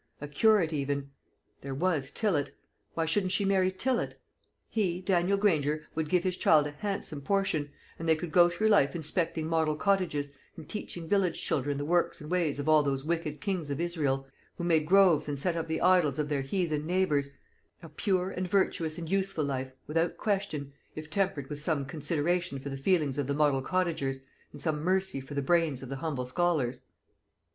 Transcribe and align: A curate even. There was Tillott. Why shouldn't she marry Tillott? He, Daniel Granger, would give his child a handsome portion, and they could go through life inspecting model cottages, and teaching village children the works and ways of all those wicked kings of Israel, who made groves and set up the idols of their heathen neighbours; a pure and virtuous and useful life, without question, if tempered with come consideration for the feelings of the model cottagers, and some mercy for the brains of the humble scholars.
A 0.19 0.27
curate 0.27 0.73
even. 0.73 1.11
There 1.61 1.75
was 1.75 2.09
Tillott. 2.09 2.49
Why 2.95 3.05
shouldn't 3.05 3.33
she 3.33 3.45
marry 3.45 3.71
Tillott? 3.71 4.19
He, 4.67 4.99
Daniel 4.99 5.37
Granger, 5.37 5.85
would 5.93 6.09
give 6.09 6.23
his 6.23 6.37
child 6.37 6.65
a 6.65 6.71
handsome 6.71 7.21
portion, 7.21 7.69
and 7.99 8.09
they 8.09 8.15
could 8.15 8.31
go 8.31 8.49
through 8.49 8.69
life 8.69 8.95
inspecting 8.95 9.45
model 9.45 9.75
cottages, 9.75 10.31
and 10.57 10.67
teaching 10.67 11.07
village 11.07 11.39
children 11.45 11.77
the 11.77 11.85
works 11.85 12.19
and 12.19 12.31
ways 12.31 12.57
of 12.57 12.67
all 12.67 12.81
those 12.81 13.03
wicked 13.03 13.41
kings 13.41 13.69
of 13.69 13.79
Israel, 13.79 14.25
who 14.57 14.63
made 14.63 14.87
groves 14.87 15.29
and 15.29 15.37
set 15.37 15.55
up 15.55 15.67
the 15.67 15.81
idols 15.81 16.17
of 16.17 16.29
their 16.29 16.41
heathen 16.41 16.87
neighbours; 16.87 17.29
a 17.83 17.87
pure 17.89 18.31
and 18.31 18.47
virtuous 18.49 18.97
and 18.97 19.07
useful 19.07 19.43
life, 19.45 19.71
without 19.85 20.17
question, 20.17 20.73
if 20.95 21.11
tempered 21.11 21.47
with 21.47 21.63
come 21.63 21.85
consideration 21.85 22.57
for 22.57 22.69
the 22.69 22.75
feelings 22.75 23.19
of 23.19 23.27
the 23.27 23.35
model 23.35 23.61
cottagers, 23.61 24.21
and 24.51 24.59
some 24.61 24.81
mercy 24.81 25.21
for 25.21 25.35
the 25.35 25.43
brains 25.43 25.83
of 25.83 25.89
the 25.89 25.97
humble 25.97 26.25
scholars. 26.25 26.85